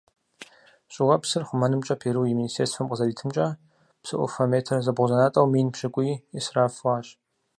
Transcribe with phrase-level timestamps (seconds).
[0.93, 3.47] ЩӀыуэпсыр хъумэнымкӀэ Перу и министерствэм къызэритымкӀэ,
[4.01, 7.07] псы Ӏуфэ метр зэбгъузэнатӀэу мин пщыкӏуий Ӏисраф хъуащ.